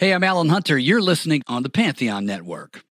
[0.00, 0.78] Hey, I'm Alan Hunter.
[0.78, 2.84] You're listening on the Pantheon Network.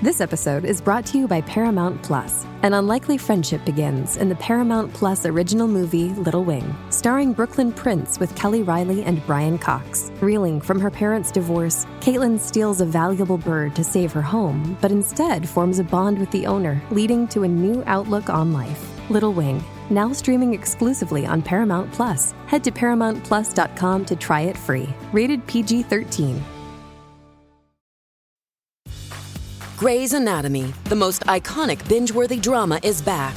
[0.00, 2.46] This episode is brought to you by Paramount Plus.
[2.62, 8.18] An unlikely friendship begins in the Paramount Plus original movie Little Wing, starring Brooklyn Prince
[8.18, 10.10] with Kelly Reilly and Brian Cox.
[10.22, 14.90] Reeling from her parents' divorce, Caitlin steals a valuable bird to save her home, but
[14.90, 19.10] instead forms a bond with the owner, leading to a new outlook on life.
[19.10, 22.34] Little Wing, now streaming exclusively on Paramount Plus.
[22.46, 24.88] Head to ParamountPlus.com to try it free.
[25.12, 26.42] Rated PG 13.
[29.78, 33.36] Grey's Anatomy, the most iconic binge worthy drama, is back,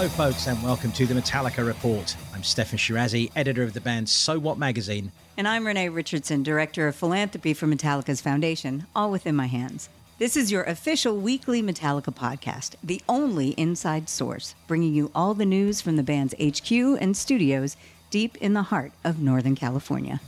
[0.00, 2.16] Hello, folks, and welcome to the Metallica Report.
[2.32, 5.12] I'm Steffan Chirazi, editor of the band So What magazine.
[5.36, 9.90] And I'm Renee Richardson, Director of Philanthropy for Metallica's Foundation, all within my hands.
[10.16, 15.44] This is your official weekly Metallica podcast, the only inside source, bringing you all the
[15.44, 17.76] news from the band's HQ and studios
[18.08, 20.22] deep in the heart of Northern California.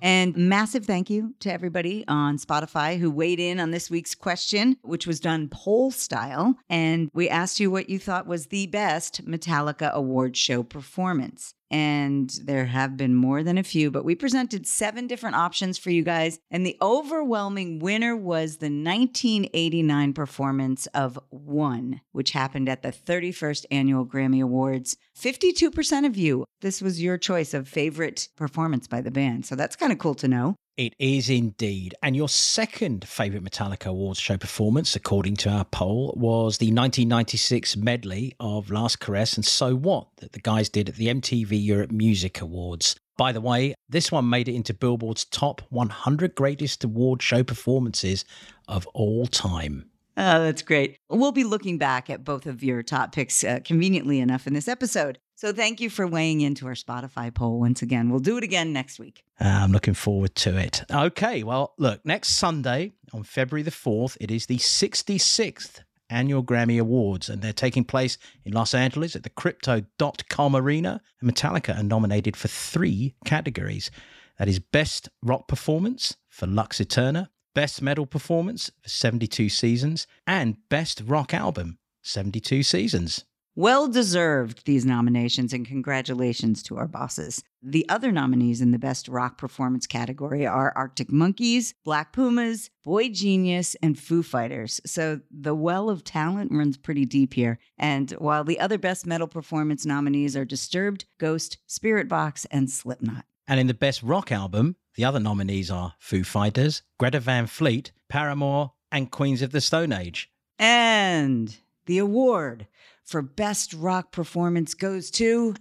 [0.00, 4.76] And massive thank you to everybody on Spotify who weighed in on this week's question,
[4.82, 6.56] which was done poll style.
[6.68, 12.30] And we asked you what you thought was the best Metallica award show performance and
[12.44, 16.02] there have been more than a few, but we presented seven different options for you
[16.02, 16.38] guys.
[16.50, 23.66] And the overwhelming winner was the 1989 performance of One, which happened at the 31st
[23.70, 24.96] Annual Grammy Awards.
[25.18, 29.46] 52% of you, this was your choice of favorite performance by the band.
[29.46, 30.56] So that's kind of cool to know.
[30.78, 31.96] It is indeed.
[32.04, 37.76] And your second favourite Metallica Awards show performance, according to our poll, was the 1996
[37.76, 41.90] medley of Last Caress and So What that the guys did at the MTV Europe
[41.90, 42.94] Music Awards.
[43.16, 48.24] By the way, this one made it into Billboard's top 100 greatest award show performances
[48.68, 49.90] of all time.
[50.16, 50.96] Oh, that's great.
[51.10, 54.68] We'll be looking back at both of your top picks uh, conveniently enough in this
[54.68, 55.18] episode.
[55.38, 58.10] So thank you for weighing into our Spotify poll once again.
[58.10, 59.22] We'll do it again next week.
[59.40, 60.82] Uh, I'm looking forward to it.
[60.90, 66.80] Okay, well, look, next Sunday on February the 4th, it is the 66th annual Grammy
[66.80, 71.00] Awards, and they're taking place in Los Angeles at the Crypto.com Arena.
[71.20, 73.92] And Metallica are nominated for three categories
[74.40, 80.56] that is Best Rock Performance for Lux Æterna, Best Metal Performance for 72 Seasons, and
[80.68, 83.24] Best Rock Album, 72 Seasons.
[83.58, 87.42] Well deserved, these nominations, and congratulations to our bosses.
[87.60, 93.74] The other nominees in the Best Rock Performance category are Arctic Monkeys, Black Pumas, boygenius,
[93.82, 94.80] and Foo Fighters.
[94.86, 97.58] So the well of talent runs pretty deep here.
[97.76, 103.24] And while the other Best Metal Performance nominees are Disturbed, Ghost, Spiritbox, and Slipknot.
[103.48, 107.90] And in the Best Rock Album, the other nominees are Foo Fighters, Greta Van Fleet,
[108.08, 110.30] Paramore, and Queens of the Stone Age.
[110.60, 112.68] And the award
[113.08, 115.54] for Best Rock Performance goes to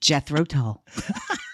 [0.00, 0.82] Jethro Tull.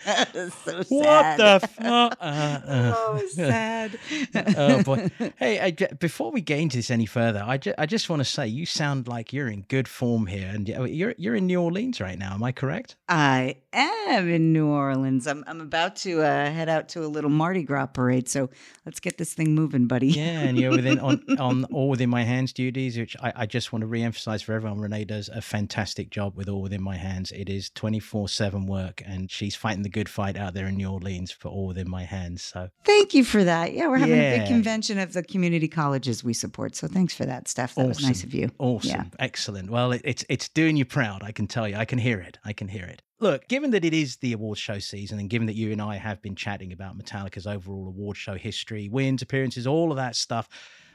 [0.32, 2.16] so What the fuck?
[2.20, 3.98] Uh, uh, Oh, sad.
[4.56, 5.10] oh boy!
[5.36, 8.24] Hey, I, before we get into this any further, I, ju- I just want to
[8.24, 12.00] say you sound like you're in good form here, and you're you're in New Orleans
[12.00, 12.34] right now.
[12.34, 12.96] Am I correct?
[13.08, 15.26] I am in New Orleans.
[15.26, 18.28] I'm I'm about to uh, head out to a little Mardi Gras parade.
[18.28, 18.48] So
[18.86, 20.08] let's get this thing moving, buddy.
[20.08, 23.72] Yeah, and you're within on, on all within my hands duties, which I, I just
[23.72, 24.80] want to re-emphasize for everyone.
[24.80, 27.32] Renee does a fantastic job with all within my hands.
[27.32, 30.76] It is twenty four seven work, and she's fighting the good fight out there in
[30.76, 32.42] New Orleans for all within my hands.
[32.42, 33.72] So Thank you for that.
[33.72, 36.76] Yeah, we're having a big convention of the community colleges we support.
[36.76, 37.74] So thanks for that, Steph.
[37.74, 38.50] That was nice of you.
[38.58, 38.90] Awesome.
[38.90, 39.04] Yeah.
[39.18, 39.70] Excellent.
[39.70, 41.22] Well, it, it's it's doing you proud.
[41.22, 41.76] I can tell you.
[41.76, 42.38] I can hear it.
[42.44, 43.02] I can hear it.
[43.20, 45.96] Look, given that it is the award show season, and given that you and I
[45.96, 50.48] have been chatting about Metallica's overall award show history, wins, appearances, all of that stuff,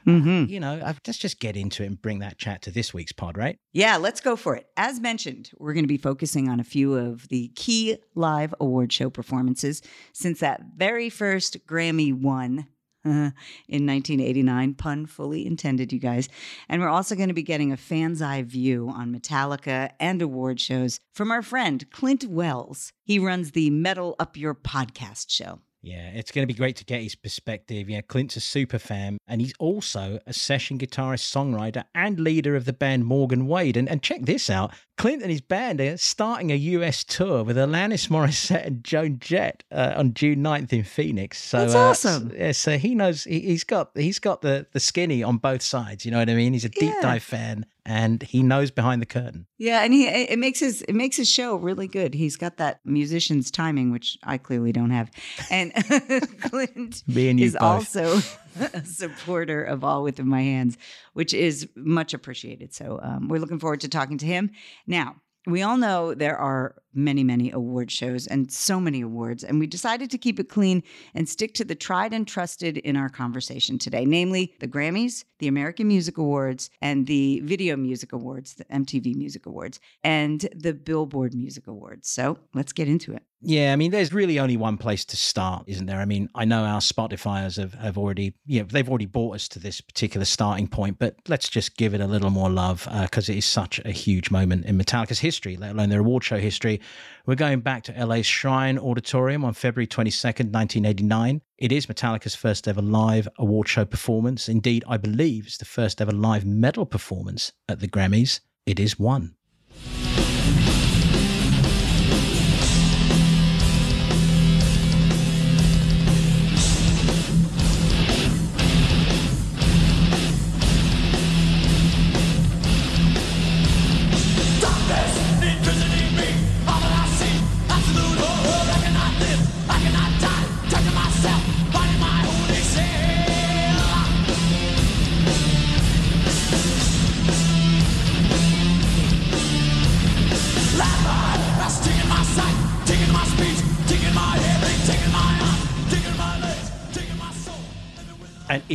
[0.06, 0.48] Mhm.
[0.48, 3.12] you know, I- let's just get into it and bring that chat to this week's
[3.12, 3.58] pod, right?
[3.72, 4.66] Yeah, let's go for it.
[4.76, 8.92] As mentioned, we're going to be focusing on a few of the key live award
[8.92, 9.82] show performances
[10.12, 12.66] since that very first Grammy won
[13.04, 13.30] uh,
[13.68, 14.74] in 1989.
[14.74, 16.28] Pun fully intended, you guys.
[16.68, 20.60] And we're also going to be getting a fan's eye view on Metallica and award
[20.60, 22.92] shows from our friend Clint Wells.
[23.04, 25.60] He runs the Metal Up Your podcast show.
[25.86, 27.88] Yeah, it's going to be great to get his perspective.
[27.88, 32.64] Yeah, Clint's a super fan, and he's also a session guitarist, songwriter, and leader of
[32.64, 33.76] the band Morgan Wade.
[33.76, 37.56] And, and check this out Clint and his band are starting a US tour with
[37.58, 41.42] Alanis Morissette and Joan Jett uh, on June 9th in Phoenix.
[41.42, 41.78] So That's uh,
[42.08, 42.32] awesome.
[42.34, 46.04] yeah, so he knows he, has got he's got the the skinny on both sides.
[46.06, 46.54] You know what I mean?
[46.54, 47.00] He's a deep Yeah.
[47.02, 49.46] dive fan, and he knows behind the curtain.
[49.58, 52.14] Yeah, and he it makes his it makes his show really good.
[52.14, 55.10] He's got that musician's timing, which I clearly don't have.
[55.50, 55.74] And
[56.40, 57.62] Clint Me and you is both.
[57.96, 58.18] also
[58.74, 60.76] a supporter of All Within My Hands,
[61.12, 62.74] which is much appreciated.
[62.74, 64.50] So um, we're looking forward to talking to him.
[64.86, 65.16] Now,
[65.46, 69.66] we all know there are many, many award shows and so many awards, and we
[69.66, 70.82] decided to keep it clean
[71.14, 75.48] and stick to the tried and trusted in our conversation today, namely the Grammys, the
[75.48, 81.34] American Music Awards, and the Video Music Awards, the MTV Music Awards, and the Billboard
[81.34, 82.08] Music Awards.
[82.08, 83.22] So let's get into it.
[83.42, 85.98] Yeah, I mean, there's really only one place to start, isn't there?
[85.98, 89.46] I mean, I know our Spotifyers have, have already, you know, they've already brought us
[89.48, 93.02] to this particular starting point, but let's just give it a little more love uh,
[93.02, 96.38] because it is such a huge moment in Metallica's history, let alone their award show
[96.38, 96.80] history.
[97.26, 101.40] We're going back to LA's Shrine Auditorium on February 22nd, 1989.
[101.58, 104.48] It is Metallica's first ever live award show performance.
[104.48, 108.40] Indeed, I believe it's the first ever live metal performance at the Grammys.
[108.66, 109.35] It is one.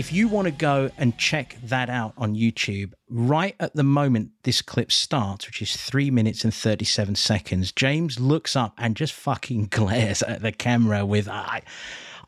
[0.02, 4.32] If you want to go and check that out on YouTube, right at the moment
[4.42, 9.14] this clip starts, which is three minutes and 37 seconds, James looks up and just
[9.14, 11.62] fucking glares at the camera with, I,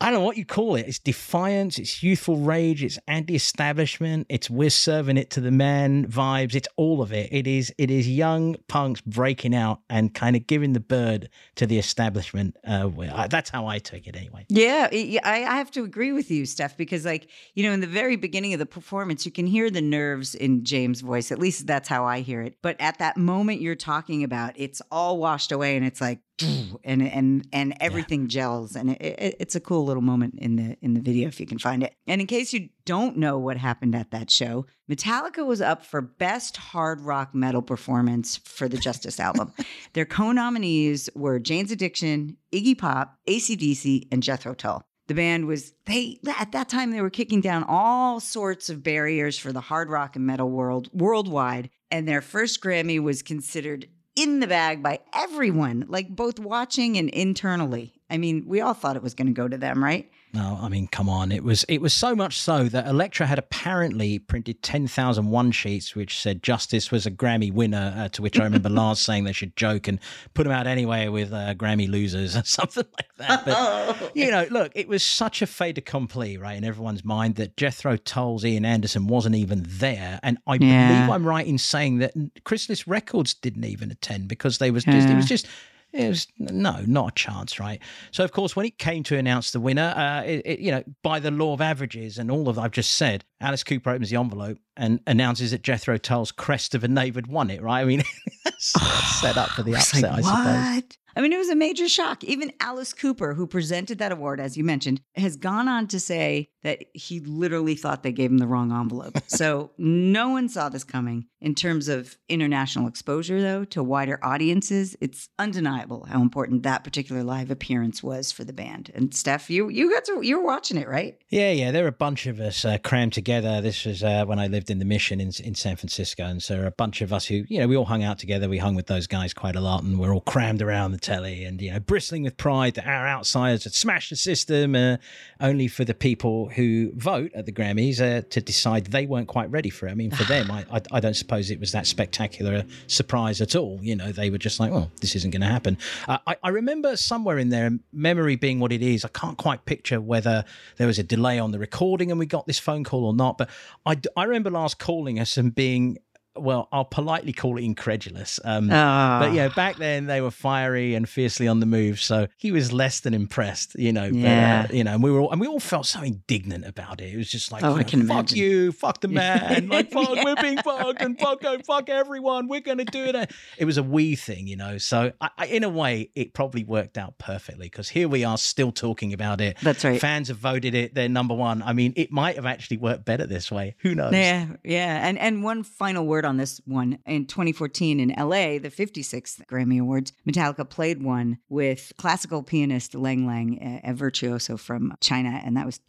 [0.03, 0.85] I don't know what you call it.
[0.85, 6.55] It's defiance, it's youthful rage, it's anti-establishment, it's we're serving it to the men vibes.
[6.55, 7.29] It's all of it.
[7.31, 11.65] It is it is young punks breaking out and kind of giving the bird to
[11.65, 12.57] the establishment.
[12.67, 14.45] Uh, I- that's how I took it anyway.
[14.49, 17.87] Yeah, I I have to agree with you, Steph, because like you know, in the
[17.87, 21.31] very beginning of the performance, you can hear the nerves in James' voice.
[21.31, 22.57] At least that's how I hear it.
[22.61, 26.19] But at that moment you're talking about, it's all washed away, and it's like,
[26.83, 30.75] and and and everything gels, and it, it, it's a cool little moment in the
[30.81, 31.93] in the video if you can find it.
[32.07, 36.01] And in case you don't know what happened at that show, Metallica was up for
[36.01, 39.53] best hard rock metal performance for the Justice album.
[39.93, 44.81] Their co-nominees were Jane's Addiction, Iggy Pop, ACDC, and Jethro Tull.
[45.07, 49.37] The band was they at that time they were kicking down all sorts of barriers
[49.37, 54.39] for the hard rock and metal world worldwide, and their first Grammy was considered in
[54.39, 57.93] the bag by everyone, like both watching and internally.
[58.13, 60.09] I mean, we all thought it was going to go to them, right?
[60.35, 61.31] No, I mean, come on.
[61.31, 65.95] It was it was so much so that Elektra had apparently printed 10,000 one sheets
[65.95, 69.31] which said Justice was a Grammy winner, uh, to which I remember Lars saying they
[69.31, 69.99] should joke and
[70.33, 73.45] put them out anyway with uh, Grammy losers or something like that.
[73.45, 77.55] But, you know, look, it was such a fait accompli, right, in everyone's mind that
[77.57, 80.19] Jethro Tull's Ian Anderson wasn't even there.
[80.23, 80.87] And I Yeah.
[80.87, 85.09] believe I'm right in saying that Chrysalis Records didn't even attend because they was just,
[85.09, 85.47] it was just
[85.93, 87.79] it was no, not a chance, right?
[88.11, 90.83] So, of course, when it came to announce the winner, uh, it, it, you know,
[91.03, 94.17] by the law of averages and all of I've just said, Alice Cooper opens the
[94.17, 97.81] envelope and announces that Jethro Tull's crest of a knave had won it, right?
[97.81, 98.03] I mean,
[98.57, 100.97] set up for the upset, like, I suppose.
[101.15, 102.23] I mean, it was a major shock.
[102.23, 106.49] Even Alice Cooper, who presented that award, as you mentioned, has gone on to say
[106.63, 109.17] that he literally thought they gave him the wrong envelope.
[109.27, 111.27] so no one saw this coming.
[111.43, 117.21] In terms of international exposure, though, to wider audiences, it's undeniable how important that particular
[117.21, 118.89] live appearance was for the band.
[118.95, 121.17] And Steph, you you got to you were watching it, right?
[121.27, 121.71] Yeah, yeah.
[121.71, 123.59] There were a bunch of us uh, crammed together.
[123.59, 126.23] This was uh, when I lived in the Mission in, in San Francisco.
[126.23, 128.47] And so a bunch of us who, you know, we all hung out together.
[128.47, 131.43] We hung with those guys quite a lot and we're all crammed around the telly
[131.43, 134.95] and, you know, bristling with pride that our outsiders had smashed the system, uh,
[135.41, 139.51] only for the people who vote at the Grammys uh, to decide they weren't quite
[139.51, 139.91] ready for it.
[139.91, 143.55] I mean, for them, I, I, I don't suppose it was that spectacular surprise at
[143.55, 143.79] all.
[143.81, 145.77] You know, they were just like, well, this isn't going to happen.
[146.07, 149.65] Uh, I, I remember somewhere in there, memory being what it is, I can't quite
[149.65, 150.45] picture whether
[150.77, 153.37] there was a delay on the recording and we got this phone call or not.
[153.37, 153.49] But
[153.85, 155.97] I remember Lars calling us and being
[156.35, 158.39] well, I'll politely call it incredulous.
[158.43, 159.19] Um, Ah.
[159.21, 162.71] But yeah, back then they were fiery and fiercely on the move, so he was
[162.73, 164.05] less than impressed, you know.
[164.05, 164.63] Yeah.
[164.63, 167.01] But, uh, you know, and we were all, and we all felt so indignant about
[167.01, 167.13] it.
[167.13, 168.37] It was just like, Oh, you I know, can fuck imagine.
[168.37, 170.23] you, fuck the man, like fuck, Yeah.
[170.23, 173.31] we're being fucked, and fuck, oh, fuck everyone, we're gonna do it.
[173.57, 174.77] It was a wee thing, you know.
[174.77, 178.37] So I, I, in a way, it probably worked out perfectly because here we are
[178.37, 179.57] still talking about it.
[179.61, 179.99] That's right.
[180.01, 181.61] Fans have voted it their number one.
[181.61, 183.75] I mean, it might have actually worked better this way.
[183.79, 184.13] Who knows?
[184.13, 185.07] Yeah, yeah.
[185.07, 186.99] And and one final word on this one.
[187.05, 193.25] In 2014 in LA, the 56th Grammy Awards, Metallica played one with classical pianist Lang
[193.25, 195.79] Lang, a, virtuoso from China, and that was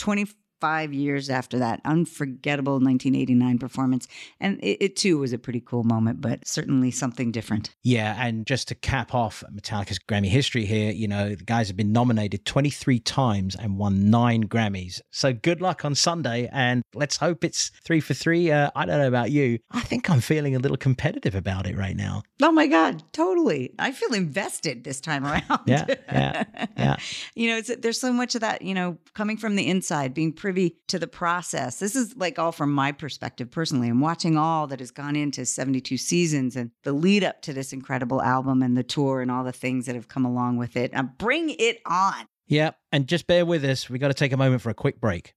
[0.64, 4.08] 25 years after that unforgettable 1989 performance.
[4.40, 7.74] And it, it too was a pretty cool moment, but certainly something different.
[7.82, 11.76] Yeah, and just to cap off Metallica's Grammy history here, you know, the guys have
[11.76, 15.02] been nominated 23 times and won nine Grammys.
[15.10, 18.50] So good luck on Sunday, and let's hope it's three for three.
[18.50, 19.58] Uh, I don't know about you.
[19.70, 22.22] I think I'm feeling a little competitive about it right now.
[22.42, 23.74] Oh my God, totally.
[23.78, 25.60] I feel invested this time around.
[25.66, 26.44] Yeah, yeah,
[26.76, 26.96] yeah.
[27.34, 30.32] you know, it's, there's so much of that, you know, coming from the inside, being
[30.32, 30.53] privy
[30.88, 31.78] to the process.
[31.78, 33.88] This is like all from my perspective personally.
[33.88, 37.72] I'm watching all that has gone into 72 seasons and the lead up to this
[37.72, 40.94] incredible album and the tour and all the things that have come along with it.
[40.94, 42.26] Uh, bring it on.
[42.46, 43.88] Yeah, and just bear with us.
[43.88, 45.34] We got to take a moment for a quick break.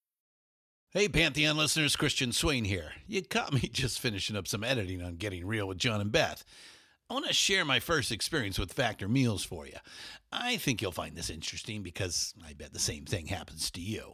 [0.92, 2.94] Hey, Pantheon listeners, Christian Swain here.
[3.08, 6.44] You caught me just finishing up some editing on Getting Real with John and Beth.
[7.10, 9.78] I want to share my first experience with Factor Meals for you.
[10.32, 14.14] I think you'll find this interesting because I bet the same thing happens to you.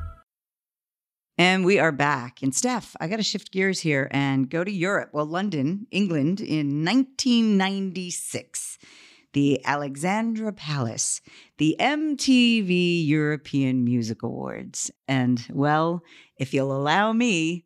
[1.43, 2.43] And we are back.
[2.43, 5.09] And Steph, I got to shift gears here and go to Europe.
[5.11, 8.77] Well, London, England, in 1996,
[9.33, 11.19] the Alexandra Palace,
[11.57, 14.91] the MTV European Music Awards.
[15.07, 16.03] And, well,
[16.37, 17.65] if you'll allow me,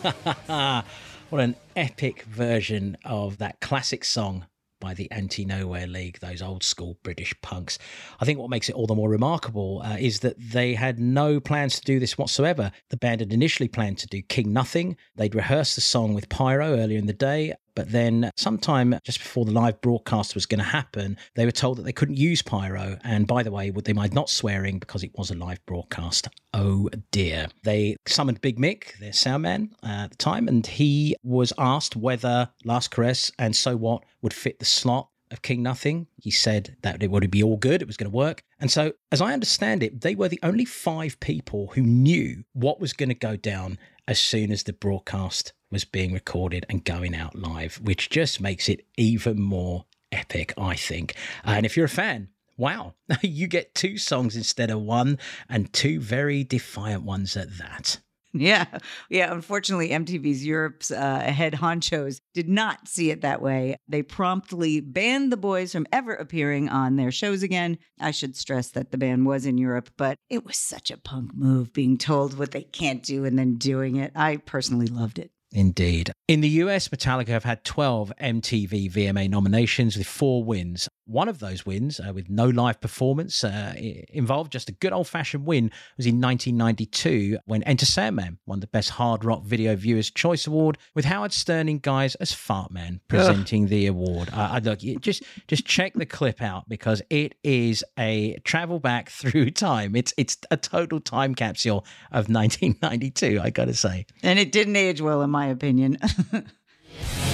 [0.46, 1.40] what?
[1.40, 4.46] An epic version of that classic song
[4.80, 7.78] by the Anti Nowhere League, those old school British punks.
[8.18, 11.38] I think what makes it all the more remarkable uh, is that they had no
[11.38, 12.72] plans to do this whatsoever.
[12.88, 14.96] The band had initially planned to do King Nothing.
[15.16, 17.54] They'd rehearsed the song with Pyro earlier in the day.
[17.74, 21.78] But then, sometime just before the live broadcast was going to happen, they were told
[21.78, 22.98] that they couldn't use pyro.
[23.04, 26.28] And by the way, would they might not swearing because it was a live broadcast.
[26.52, 27.48] Oh dear.
[27.64, 31.96] They summoned Big Mick, their sound man uh, at the time, and he was asked
[31.96, 36.06] whether Last Caress and So What would fit the slot of King Nothing.
[36.16, 38.42] He said that it would be all good, it was going to work.
[38.58, 42.80] And so, as I understand it, they were the only five people who knew what
[42.80, 47.14] was going to go down as soon as the broadcast was being recorded and going
[47.14, 51.14] out live, which just makes it even more epic, I think.
[51.44, 56.00] And if you're a fan, wow, you get two songs instead of one, and two
[56.00, 57.98] very defiant ones at that.
[58.32, 58.66] Yeah.
[59.08, 59.32] Yeah.
[59.32, 63.76] Unfortunately, MTV's Europe's uh, head honchos did not see it that way.
[63.88, 67.78] They promptly banned the boys from ever appearing on their shows again.
[67.98, 71.34] I should stress that the band was in Europe, but it was such a punk
[71.34, 74.12] move being told what they can't do and then doing it.
[74.14, 75.32] I personally loved it.
[75.52, 76.12] Indeed.
[76.28, 80.88] In the US, Metallica have had 12 MTV VMA nominations with four wins.
[81.10, 85.08] One of those wins, uh, with no live performance uh, involved, just a good old
[85.08, 90.08] fashioned win, was in 1992 when Enter Sandman won the Best Hard Rock Video Viewers'
[90.08, 94.30] Choice Award with Howard Stern in guise as Fartman presenting the award.
[94.32, 99.10] Uh, look, you just just check the clip out because it is a travel back
[99.10, 99.96] through time.
[99.96, 103.40] It's it's a total time capsule of 1992.
[103.42, 104.06] I got to say.
[104.22, 105.98] And it didn't age well, in my opinion.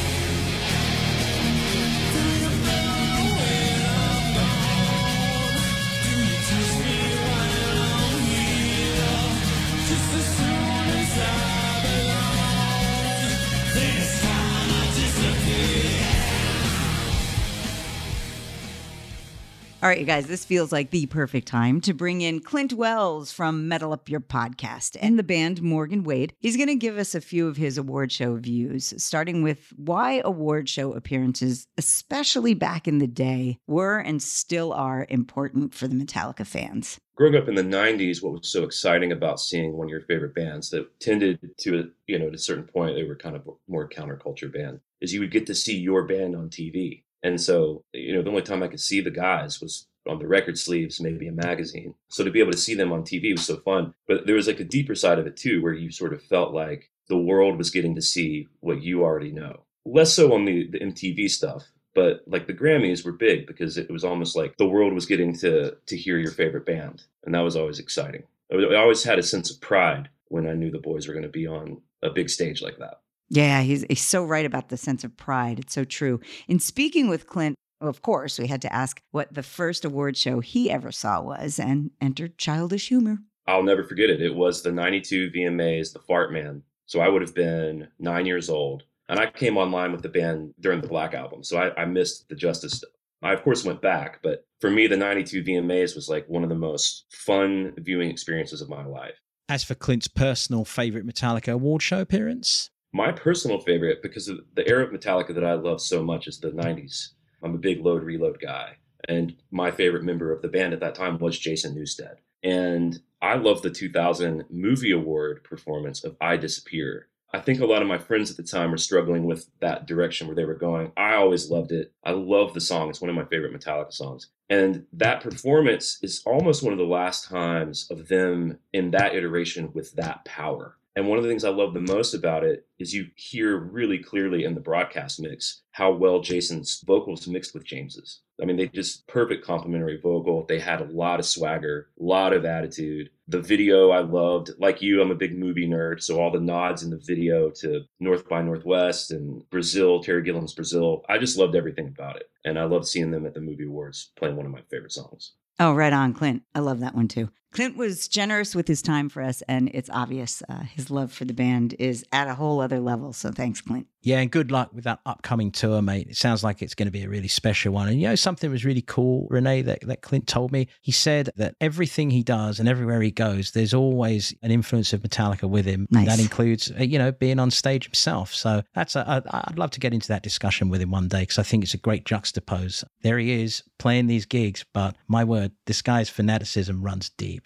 [19.82, 23.30] All right, you guys, this feels like the perfect time to bring in Clint Wells
[23.30, 26.32] from Metal Up Your Podcast and the band Morgan Wade.
[26.40, 30.22] He's going to give us a few of his award show views, starting with why
[30.24, 35.94] award show appearances, especially back in the day, were and still are important for the
[35.94, 36.98] Metallica fans.
[37.14, 40.34] growing up in the 90s what was so exciting about seeing one of your favorite
[40.34, 43.88] bands that tended to you know at a certain point they were kind of more
[43.88, 48.14] counterculture band is you would get to see your band on tv and so you
[48.14, 51.26] know the only time i could see the guys was on the record sleeves maybe
[51.26, 54.26] a magazine so to be able to see them on tv was so fun but
[54.26, 56.90] there was like a deeper side of it too where you sort of felt like
[57.08, 60.80] the world was getting to see what you already know less so on the, the
[60.80, 61.64] mtv stuff
[61.96, 65.34] but like the Grammys were big because it was almost like the world was getting
[65.38, 68.22] to to hear your favorite band, and that was always exciting.
[68.52, 71.22] I I always had a sense of pride when I knew the boys were going
[71.22, 73.00] to be on a big stage like that.
[73.28, 75.58] Yeah, he's, he's so right about the sense of pride.
[75.58, 76.20] It's so true.
[76.48, 80.40] In speaking with Clint, of course, we had to ask what the first award show
[80.40, 83.18] he ever saw was and entered childish humor.
[83.46, 84.22] I'll never forget it.
[84.22, 86.62] It was the '92 VMAs, the Fart Man.
[86.86, 90.54] So I would have been nine years old, and I came online with the band
[90.60, 91.42] during the Black Album.
[91.42, 92.90] So I, I missed the Justice stuff.
[93.22, 96.48] I of course went back, but for me, the '92 VMAs was like one of
[96.48, 99.20] the most fun viewing experiences of my life.
[99.48, 104.66] As for Clint's personal favorite Metallica award show appearance, My personal favorite, because of the
[104.68, 107.11] era of Metallica that I love so much, is the 90s.
[107.42, 108.77] I'm a big load reload guy.
[109.09, 112.16] And my favorite member of the band at that time was Jason Newsted.
[112.42, 117.09] And I love the 2000 Movie Award performance of I Disappear.
[117.33, 120.27] I think a lot of my friends at the time were struggling with that direction
[120.27, 120.92] where they were going.
[120.96, 121.92] I always loved it.
[122.05, 122.88] I love the song.
[122.88, 124.31] It's one of my favorite Metallica songs.
[124.49, 129.70] And that performance is almost one of the last times of them in that iteration
[129.75, 130.75] with that power.
[130.96, 133.98] And one of the things I love the most about it is you hear really
[133.98, 138.22] clearly in the broadcast mix how well Jason's vocals mixed with James's.
[138.40, 140.46] I mean, they just perfect complementary vocal.
[140.46, 143.11] They had a lot of swagger, a lot of attitude.
[143.28, 144.52] The video I loved.
[144.59, 147.82] Like you, I'm a big movie nerd, so all the nods in the video to
[148.00, 151.04] North by Northwest and Brazil, Terry Gilliam's Brazil.
[151.11, 152.30] I just loved everything about it.
[152.46, 155.32] And I loved seeing them at the movie awards playing one of my favorite songs.
[155.61, 156.42] Oh, right on, Clint.
[156.54, 157.28] I love that one too.
[157.57, 161.25] Clint was generous with his time for us, and it's obvious uh, his love for
[161.25, 163.14] the band is at a whole other level.
[163.14, 163.87] So thanks, Clint.
[164.03, 166.07] Yeah, and good luck with that upcoming tour, mate.
[166.09, 167.88] It sounds like it's going to be a really special one.
[167.88, 170.69] And you know, something was really cool, Renee, that, that Clint told me.
[170.81, 175.01] He said that everything he does and everywhere he goes, there's always an influence of
[175.01, 175.88] Metallica with him.
[175.90, 176.07] Nice.
[176.07, 178.33] That includes, uh, you know, being on stage himself.
[178.33, 181.23] So that's a, I- I'd love to get into that discussion with him one day
[181.23, 182.85] because I think it's a great juxtapose.
[183.03, 187.45] There he is playing these gigs, but my word, this guy's fanaticism runs deep.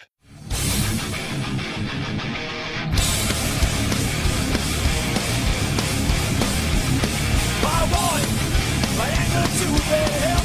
[9.72, 10.39] Anger to be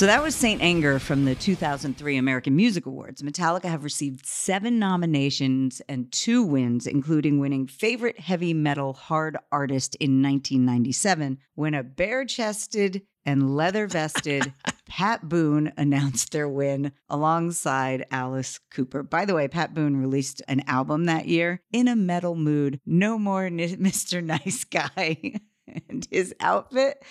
[0.00, 3.20] So that was Saint Anger from the 2003 American Music Awards.
[3.20, 9.96] Metallica have received seven nominations and two wins, including winning Favorite Heavy Metal Hard Artist
[9.96, 14.54] in 1997, when a bare chested and leather vested
[14.88, 19.02] Pat Boone announced their win alongside Alice Cooper.
[19.02, 23.18] By the way, Pat Boone released an album that year, In a Metal Mood, No
[23.18, 24.24] More Mr.
[24.24, 25.34] Nice Guy.
[25.88, 27.02] and his outfit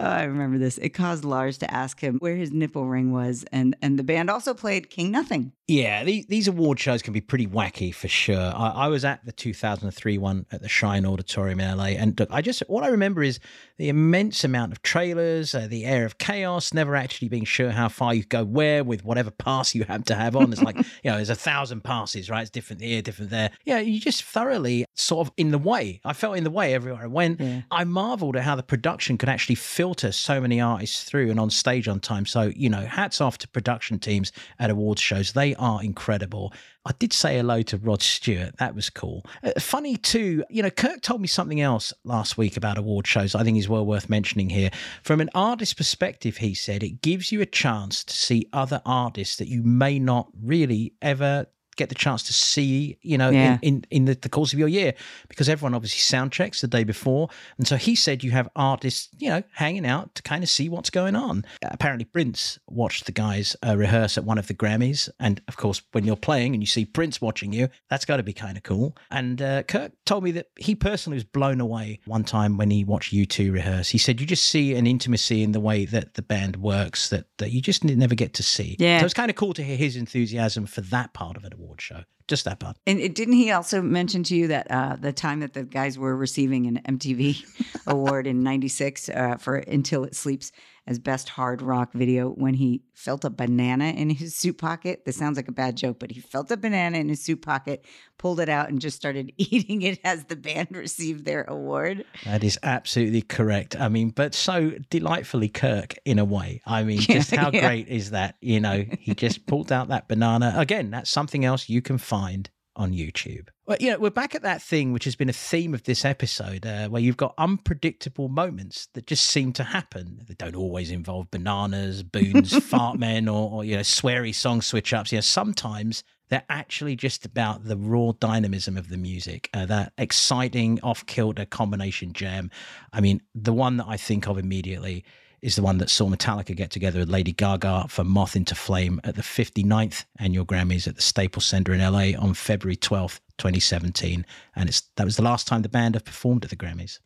[0.00, 0.78] Oh, I remember this.
[0.78, 4.30] It caused Lars to ask him where his nipple ring was, and and the band
[4.30, 5.52] also played King Nothing.
[5.66, 8.52] Yeah, these, these award shows can be pretty wacky for sure.
[8.54, 12.40] I, I was at the 2003 one at the Shrine Auditorium in LA, and I
[12.40, 13.40] just all I remember is
[13.76, 17.88] the immense amount of trailers, uh, the air of chaos, never actually being sure how
[17.88, 20.52] far you go where with whatever pass you have to have on.
[20.52, 22.42] It's like you know, there's a thousand passes, right?
[22.42, 23.50] It's different here, different there.
[23.64, 26.00] Yeah, you just thoroughly sort of in the way.
[26.04, 27.40] I felt in the way everywhere I went.
[27.40, 27.62] Yeah.
[27.70, 29.56] I marveled at how the production could actually
[29.88, 32.26] filter so many artists through and on stage on time.
[32.26, 35.32] So, you know, hats off to production teams at awards shows.
[35.32, 36.52] They are incredible.
[36.84, 38.58] I did say hello to Rod Stewart.
[38.58, 39.24] That was cool.
[39.42, 43.34] Uh, funny too, you know, Kirk told me something else last week about award shows
[43.34, 44.70] I think is well worth mentioning here.
[45.04, 49.36] From an artist perspective, he said it gives you a chance to see other artists
[49.36, 51.46] that you may not really ever
[51.78, 53.58] get the chance to see, you know, Yeah.
[53.62, 54.92] in, in, in the, the course of your year
[55.28, 57.28] because everyone obviously sound checks the day before.
[57.56, 60.68] And so he said you have artists, you know, hanging out to kind of see
[60.68, 61.44] what's going on.
[61.62, 65.08] Apparently, Prince watched the guys uh, rehearse at one of the Grammys.
[65.20, 68.22] And of course, when you're playing and you see Prince watching you, that's got to
[68.22, 68.96] be kind of cool.
[69.10, 72.84] And uh, Kirk told me that he personally was blown away one time when he
[72.84, 73.88] watched U2 rehearse.
[73.88, 77.26] He said you just see an intimacy in the way that the band works that,
[77.38, 78.76] that you just never get to see.
[78.78, 78.98] Yeah.
[79.00, 81.80] So it's kind of cool to hear his enthusiasm for that part of an award
[81.80, 82.02] show.
[82.26, 82.76] Just that part.
[82.86, 86.14] And didn't he also mention to you that uh, the time that the guys were
[86.14, 87.42] receiving an MTV
[87.86, 90.52] award in '96 uh, for "Until It Sleeps"
[90.88, 95.04] as best hard rock video, when he felt a banana in his suit pocket?
[95.04, 97.84] This sounds like a bad joke, but he felt a banana in his suit pocket,
[98.16, 102.04] pulled it out, and just started eating it as the band received their award.
[102.24, 103.76] That is absolutely correct.
[103.78, 106.62] I mean, but so delightfully Kirk in a way.
[106.66, 107.60] I mean, just how Yeah.
[107.60, 108.36] great is that?
[108.40, 110.54] You know, he just pulled out that banana.
[110.56, 113.48] Again, that's something else you can find on YouTube.
[113.66, 116.04] Well, you know, we're back at that thing which has been a theme of this
[116.04, 120.22] episode, uh, where you've got unpredictable moments that just seem to happen.
[120.26, 124.94] They don't always involve bananas, boons, fart men, or, or you know, sweary song switch
[124.94, 125.12] ups.
[125.12, 129.92] You know, sometimes they're actually just about the raw dynamism of the music, uh, that
[129.98, 132.50] exciting off kilter combination jam.
[132.92, 135.04] I mean, the one that I think of immediately
[135.42, 139.00] is the one that saw Metallica get together with Lady Gaga for Moth into Flame
[139.04, 144.26] at the 59th annual Grammys at the Staples Center in LA on February 12th, 2017.
[144.56, 146.98] And it's that was the last time the band have performed at the Grammys.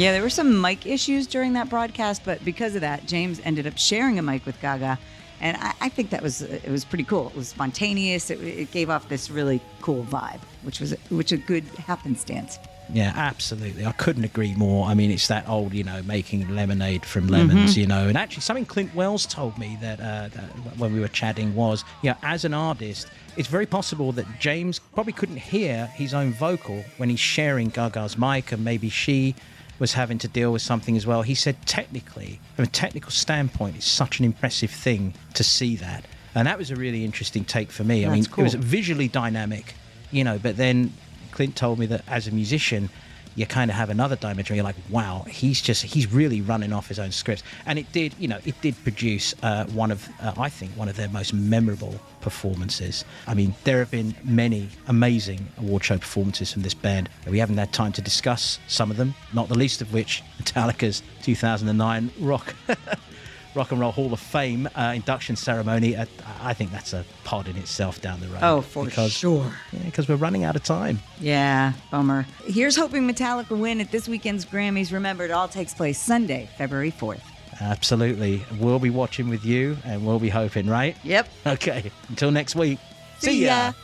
[0.00, 3.66] Yeah, there were some mic issues during that broadcast, but because of that, James ended
[3.66, 4.98] up sharing a mic with Gaga,
[5.42, 7.28] and I, I think that was it was pretty cool.
[7.28, 8.30] It was spontaneous.
[8.30, 12.58] It, it gave off this really cool vibe, which was which a good happenstance.
[12.90, 13.84] Yeah, absolutely.
[13.84, 14.86] I couldn't agree more.
[14.86, 18.08] I mean, it's that old, you know, making lemonade from lemons, you know.
[18.08, 21.84] And actually, something Clint Wells told me that, uh, that when we were chatting was,
[22.02, 26.32] you know, as an artist, it's very possible that James probably couldn't hear his own
[26.32, 29.36] vocal when he's sharing Gaga's mic, and maybe she
[29.80, 31.22] was having to deal with something as well.
[31.22, 36.04] He said, technically, from a technical standpoint, it's such an impressive thing to see that.
[36.34, 38.06] And that was a really interesting take for me.
[38.06, 39.74] I mean, That's it was visually dynamic,
[40.12, 40.92] you know, but then
[41.32, 42.90] Clint told me that as a musician,
[43.36, 44.56] you kind of have another dimension.
[44.56, 48.14] You're like, wow, he's just he's really running off his own scripts, and it did,
[48.18, 51.32] you know, it did produce uh, one of uh, I think one of their most
[51.32, 53.04] memorable performances.
[53.26, 57.08] I mean, there have been many amazing award show performances from this band.
[57.26, 61.02] We haven't had time to discuss some of them, not the least of which Metallica's
[61.22, 62.54] 2009 rock.
[63.54, 65.96] Rock and Roll Hall of Fame uh, induction ceremony.
[65.96, 66.06] Uh,
[66.42, 68.40] I think that's a pod in itself down the road.
[68.42, 69.52] Oh, for because, sure.
[69.72, 71.00] Yeah, because we're running out of time.
[71.20, 72.26] Yeah, bummer.
[72.44, 74.92] Here's hoping Metallica win at this weekend's Grammys.
[74.92, 77.22] Remember, it all takes place Sunday, February 4th.
[77.60, 78.42] Absolutely.
[78.58, 80.96] We'll be watching with you and we'll be hoping, right?
[81.04, 81.28] Yep.
[81.46, 81.90] Okay.
[82.08, 82.78] Until next week.
[83.18, 83.72] See ya.
[83.72, 83.74] Get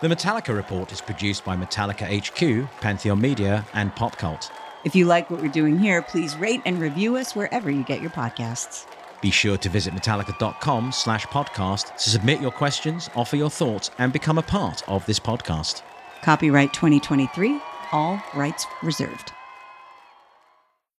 [0.00, 4.50] The Metallica Report is produced by Metallica HQ, Pantheon Media, and Pop Cult.
[4.82, 8.00] If you like what we're doing here, please rate and review us wherever you get
[8.00, 8.86] your podcasts.
[9.20, 14.10] Be sure to visit metallica.com slash podcast to submit your questions, offer your thoughts, and
[14.10, 15.82] become a part of this podcast.
[16.22, 17.60] Copyright 2023,
[17.92, 19.34] all rights reserved.